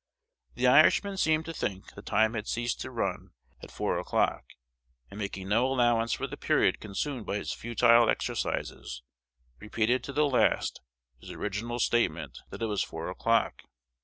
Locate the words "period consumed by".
6.37-7.35